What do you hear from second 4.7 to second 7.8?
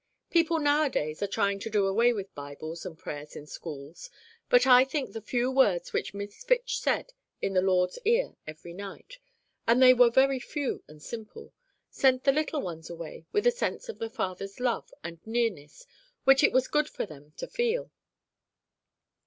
think the few words which Miss Fitch said in the